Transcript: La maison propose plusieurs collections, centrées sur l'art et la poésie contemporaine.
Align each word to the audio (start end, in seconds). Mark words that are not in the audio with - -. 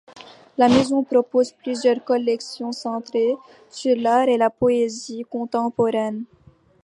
La 0.57 0.67
maison 0.67 1.03
propose 1.03 1.51
plusieurs 1.51 2.03
collections, 2.03 2.71
centrées 2.71 3.35
sur 3.69 3.95
l'art 3.95 4.27
et 4.29 4.37
la 4.37 4.49
poésie 4.49 5.23
contemporaine. 5.29 6.25